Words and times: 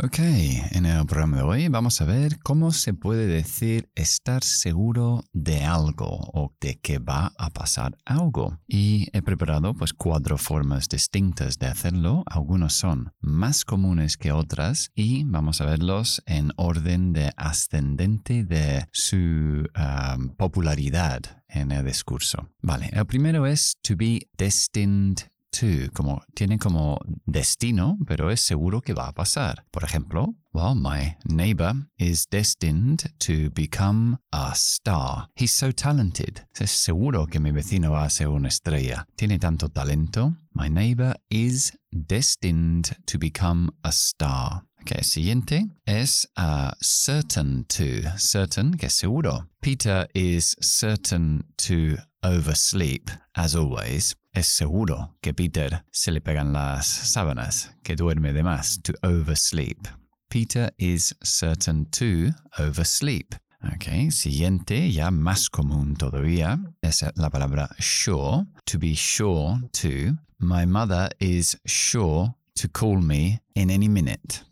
Ok, 0.00 0.20
en 0.20 0.86
el 0.86 1.04
programa 1.06 1.38
de 1.38 1.42
hoy 1.42 1.68
vamos 1.68 2.00
a 2.00 2.04
ver 2.04 2.38
cómo 2.38 2.70
se 2.70 2.94
puede 2.94 3.26
decir 3.26 3.90
estar 3.96 4.44
seguro 4.44 5.24
de 5.32 5.64
algo 5.64 6.06
o 6.06 6.54
de 6.60 6.78
que 6.78 7.00
va 7.00 7.32
a 7.36 7.50
pasar 7.50 7.98
algo. 8.04 8.60
Y 8.68 9.08
he 9.12 9.22
preparado 9.22 9.74
pues 9.74 9.92
cuatro 9.92 10.38
formas 10.38 10.88
distintas 10.88 11.58
de 11.58 11.66
hacerlo. 11.66 12.22
Algunos 12.26 12.74
son 12.74 13.12
más 13.18 13.64
comunes 13.64 14.16
que 14.16 14.30
otras 14.30 14.92
y 14.94 15.24
vamos 15.24 15.60
a 15.60 15.66
verlos 15.66 16.22
en 16.26 16.52
orden 16.54 17.12
de 17.12 17.32
ascendente 17.36 18.44
de 18.44 18.86
su 18.92 19.16
um, 19.16 20.28
popularidad 20.36 21.42
en 21.48 21.72
el 21.72 21.84
discurso. 21.84 22.48
Vale, 22.62 22.88
el 22.92 23.04
primero 23.06 23.46
es 23.46 23.76
to 23.82 23.96
be 23.96 24.28
destined 24.36 25.28
to, 25.50 25.90
como 25.92 26.22
tiene 26.34 26.58
como 26.58 26.98
destino, 27.26 27.98
pero 28.06 28.30
es 28.30 28.40
seguro 28.40 28.80
que 28.80 28.94
va 28.94 29.08
a 29.08 29.12
pasar. 29.12 29.64
Por 29.70 29.84
ejemplo, 29.84 30.34
well, 30.52 30.74
my 30.74 31.16
neighbor 31.24 31.74
is 31.98 32.26
destined 32.26 33.10
to 33.18 33.50
become 33.54 34.18
a 34.32 34.52
star. 34.54 35.28
He's 35.36 35.52
so 35.52 35.72
talented. 35.72 36.46
Es 36.58 36.70
seguro 36.70 37.26
que 37.26 37.40
mi 37.40 37.50
vecino 37.50 37.92
va 37.92 38.04
a 38.04 38.10
ser 38.10 38.28
una 38.28 38.48
estrella. 38.48 39.06
Tiene 39.16 39.38
tanto 39.38 39.68
talento. 39.68 40.34
My 40.54 40.68
neighbor 40.68 41.14
is 41.30 41.72
destined 41.92 42.96
to 43.06 43.18
become 43.18 43.70
a 43.84 43.92
star. 43.92 44.64
Ok, 44.80 45.02
siguiente 45.02 45.68
es 45.86 46.26
uh, 46.36 46.70
certain 46.80 47.64
to. 47.64 48.02
Certain, 48.16 48.76
que 48.76 48.88
seguro. 48.88 49.46
Peter 49.60 50.08
is 50.14 50.56
certain 50.60 51.44
to 51.56 51.96
oversleep, 52.22 53.10
as 53.34 53.54
always. 53.54 54.14
Es 54.38 54.46
seguro 54.46 55.16
que 55.20 55.34
Peter 55.34 55.84
se 55.90 56.12
le 56.12 56.20
pegan 56.20 56.52
las 56.52 56.86
sábanas, 56.86 57.72
que 57.82 57.96
duerme 57.96 58.32
de 58.32 58.44
más, 58.44 58.80
to 58.84 58.92
oversleep. 59.02 59.88
Peter 60.28 60.72
is 60.78 61.12
certain 61.24 61.86
to 61.86 62.30
oversleep. 62.56 63.34
Ok, 63.64 64.12
siguiente, 64.12 64.92
ya 64.92 65.10
más 65.10 65.50
común 65.50 65.96
todavía, 65.96 66.56
es 66.82 67.04
la 67.16 67.30
palabra 67.30 67.68
sure. 67.80 68.46
To 68.66 68.78
be 68.78 68.94
sure 68.94 69.60
to. 69.72 70.16
My 70.38 70.64
mother 70.64 71.08
is 71.18 71.58
sure 71.66 72.32
to 72.54 72.68
call 72.68 73.02
me 73.02 73.40
in 73.56 73.70
any 73.70 73.88
minute. 73.88 74.44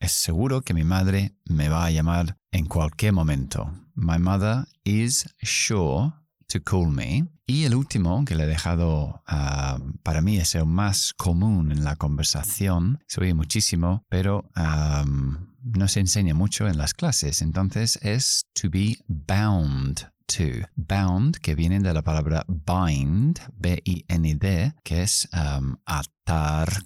Es 0.00 0.12
seguro 0.12 0.60
que 0.60 0.72
mi 0.72 0.84
madre 0.84 1.32
me 1.48 1.68
va 1.68 1.86
a 1.86 1.90
llamar 1.90 2.36
en 2.52 2.66
cualquier 2.66 3.12
momento. 3.12 3.68
My 3.96 4.18
mother 4.18 4.66
is 4.84 5.26
sure 5.42 6.12
to 6.46 6.60
call 6.60 6.86
me. 6.86 7.24
Y 7.52 7.66
el 7.66 7.74
último 7.74 8.24
que 8.24 8.34
le 8.34 8.44
he 8.44 8.46
dejado 8.46 9.22
ah, 9.26 9.78
para 10.02 10.22
mí 10.22 10.38
es 10.38 10.54
el 10.54 10.64
más 10.64 11.12
común 11.12 11.70
en 11.70 11.84
la 11.84 11.96
conversación, 11.96 13.04
se 13.06 13.20
oye 13.20 13.34
muchísimo, 13.34 14.06
pero 14.08 14.48
no 14.56 15.86
se 15.86 16.00
enseña 16.00 16.32
mucho 16.32 16.66
en 16.66 16.78
las 16.78 16.94
clases. 16.94 17.42
Entonces 17.42 17.98
es 18.00 18.46
to 18.54 18.70
be 18.70 18.96
bound 19.06 20.10
to. 20.28 20.66
Bound, 20.76 21.36
que 21.36 21.54
viene 21.54 21.78
de 21.80 21.92
la 21.92 22.00
palabra 22.00 22.46
bind, 22.48 23.38
B-I-N-D, 23.58 24.72
que 24.82 25.02
es 25.02 25.28
atar, 25.30 26.06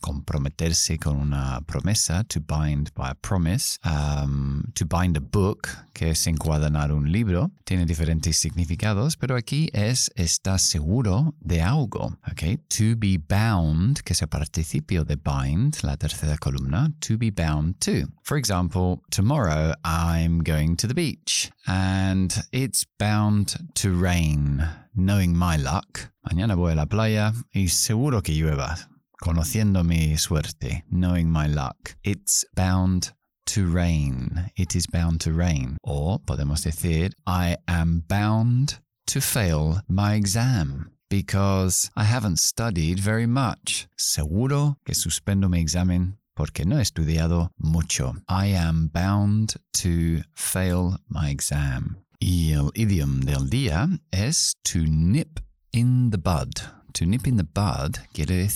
comprometerse 0.01 0.99
con 0.99 1.17
una 1.17 1.61
promesa, 1.65 2.25
to 2.25 2.41
bind 2.41 2.93
by 2.95 3.11
a 3.11 3.15
promise, 3.15 3.79
um, 3.85 4.63
to 4.75 4.85
bind 4.87 5.17
a 5.17 5.21
book, 5.21 5.69
que 5.93 6.11
es 6.11 6.27
encuadernar 6.27 6.93
un 6.93 7.11
libro, 7.11 7.51
tiene 7.65 7.87
diferentes 7.87 8.37
significados, 8.37 9.17
pero 9.17 9.37
aquí 9.37 9.69
es 9.73 10.11
estar 10.17 10.59
seguro 10.59 11.35
de 11.41 11.63
algo, 11.63 12.19
¿ok? 12.31 12.59
To 12.69 12.97
be 12.97 13.19
bound, 13.19 14.01
que 14.03 14.13
es 14.13 14.23
el 14.23 14.29
participio 14.29 15.05
de 15.05 15.17
bind, 15.17 15.77
la 15.83 15.97
tercera 15.97 16.37
columna, 16.39 16.93
to 17.01 17.17
be 17.19 17.31
bound 17.31 17.79
to. 17.81 18.09
For 18.23 18.39
example, 18.39 19.03
tomorrow 19.11 19.75
I'm 19.85 20.43
going 20.43 20.77
to 20.77 20.87
the 20.87 20.95
beach 20.95 21.51
and 21.67 22.33
it's 22.53 22.85
bound 22.99 23.57
to 23.75 23.91
rain. 23.91 24.67
Knowing 24.95 25.37
my 25.37 25.57
luck, 25.59 26.11
mañana 26.23 26.55
voy 26.55 26.73
a 26.73 26.75
la 26.75 26.87
playa 26.87 27.35
y 27.53 27.69
seguro 27.69 28.23
que 28.23 28.33
llueva. 28.33 28.96
Conociendo 29.23 29.85
mi 29.85 30.17
suerte, 30.17 30.83
knowing 30.91 31.31
my 31.31 31.47
luck, 31.47 31.97
it's 32.05 32.45
bound 32.55 33.13
to 33.47 33.67
rain. 33.67 34.51
It 34.57 34.77
is 34.77 34.87
bound 34.87 35.21
to 35.23 35.33
rain. 35.33 35.79
O 35.85 36.19
podemos 36.19 36.63
decir, 36.63 37.11
I 37.27 37.57
am 37.67 38.05
bound 38.09 38.79
to 39.07 39.21
fail 39.21 39.81
my 39.89 40.15
exam 40.15 40.91
because 41.09 41.91
I 41.97 42.05
haven't 42.05 42.39
studied 42.39 43.01
very 43.01 43.27
much. 43.27 43.89
Seguro 43.97 44.77
que 44.85 44.95
suspendo 44.95 45.49
mi 45.49 45.61
examen 45.61 46.19
porque 46.35 46.67
no 46.67 46.77
he 46.77 46.83
estudiado 46.83 47.51
mucho. 47.59 48.17
I 48.29 48.47
am 48.47 48.89
bound 48.93 49.55
to 49.75 50.23
fail 50.35 50.99
my 51.09 51.31
exam. 51.31 51.97
Y 52.21 52.53
el 52.53 52.71
idioma 52.75 53.25
del 53.25 53.49
día 53.49 53.99
es 54.13 54.55
to 54.65 54.85
nip 54.87 55.41
in 55.73 56.11
the 56.11 56.19
bud. 56.19 56.76
To 56.95 57.07
nip 57.07 57.27
in 57.27 57.37
the 57.37 57.45
bud 57.45 57.99
quiere 58.15 58.49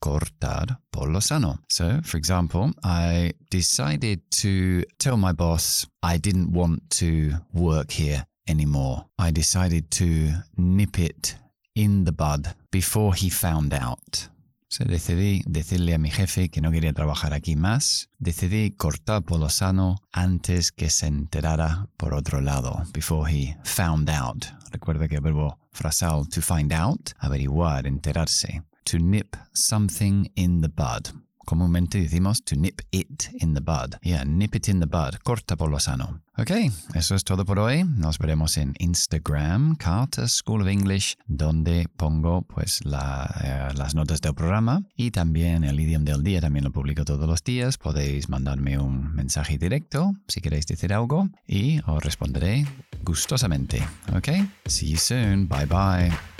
cortar 0.00 0.78
por 0.92 1.08
lo 1.08 1.20
sano. 1.20 1.58
So, 1.68 2.00
for 2.02 2.16
example, 2.16 2.72
I 2.84 3.32
decided 3.50 4.20
to 4.42 4.84
tell 4.98 5.16
my 5.16 5.32
boss 5.32 5.86
I 6.02 6.18
didn't 6.18 6.52
want 6.52 6.90
to 7.00 7.34
work 7.52 7.90
here 7.90 8.26
anymore. 8.48 9.06
I 9.18 9.30
decided 9.30 9.90
to 9.92 10.32
nip 10.56 10.98
it 10.98 11.36
in 11.74 12.04
the 12.04 12.12
bud 12.12 12.54
before 12.70 13.14
he 13.14 13.30
found 13.30 13.72
out. 13.72 14.28
So 14.70 14.84
decidí 14.84 15.42
decirle 15.46 15.94
a 15.94 15.98
mi 15.98 16.10
jefe 16.10 16.50
que 16.50 16.60
no 16.60 16.70
quería 16.70 16.92
trabajar 16.92 17.32
aquí 17.32 17.56
más. 17.56 18.10
Decidí 18.18 18.72
cortar 18.72 19.22
por 19.22 19.40
lo 19.40 19.48
sano 19.48 19.96
antes 20.12 20.72
que 20.72 20.90
se 20.90 21.06
enterara 21.06 21.88
por 21.96 22.12
otro 22.12 22.40
lado, 22.42 22.82
before 22.92 23.32
he 23.32 23.56
found 23.64 24.10
out. 24.10 24.44
Recuerda 24.70 25.08
que 25.08 25.16
el 25.16 25.22
verbo 25.22 25.58
frasal 25.72 26.28
to 26.28 26.42
find 26.42 26.72
out, 26.72 27.12
averiguar, 27.18 27.86
enterarse. 27.86 28.62
To 28.84 28.98
nip 28.98 29.36
something 29.52 30.30
in 30.34 30.60
the 30.60 30.68
bud. 30.68 31.12
Comúnmente 31.48 31.98
decimos 31.98 32.44
to 32.44 32.56
nip 32.56 32.82
it 32.90 33.30
in 33.40 33.54
the 33.54 33.62
bud. 33.62 33.96
Yeah, 34.02 34.22
nip 34.26 34.54
it 34.54 34.68
in 34.68 34.80
the 34.80 34.86
bud. 34.86 35.18
Corta 35.22 35.56
por 35.56 35.70
lo 35.70 35.80
sano. 35.80 36.20
Ok, 36.36 36.50
eso 36.94 37.14
es 37.14 37.24
todo 37.24 37.46
por 37.46 37.58
hoy. 37.58 37.84
Nos 37.84 38.18
veremos 38.18 38.58
en 38.58 38.74
Instagram, 38.78 39.76
Carter 39.76 40.28
School 40.28 40.60
of 40.60 40.68
English, 40.68 41.16
donde 41.26 41.88
pongo 41.96 42.42
pues 42.42 42.84
la, 42.84 43.34
eh, 43.42 43.74
las 43.78 43.94
notas 43.94 44.20
del 44.20 44.34
programa 44.34 44.82
y 44.94 45.10
también 45.10 45.64
el 45.64 45.80
idioma 45.80 46.04
del 46.04 46.22
día 46.22 46.42
también 46.42 46.66
lo 46.66 46.70
publico 46.70 47.06
todos 47.06 47.26
los 47.26 47.42
días. 47.42 47.78
Podéis 47.78 48.28
mandarme 48.28 48.78
un 48.78 49.14
mensaje 49.14 49.56
directo 49.56 50.12
si 50.26 50.42
queréis 50.42 50.66
decir 50.66 50.92
algo 50.92 51.30
y 51.46 51.80
os 51.86 52.04
responderé 52.04 52.66
gustosamente. 53.04 53.82
Ok, 54.14 54.28
see 54.66 54.90
you 54.90 54.98
soon. 54.98 55.48
Bye 55.48 55.64
bye. 55.64 56.37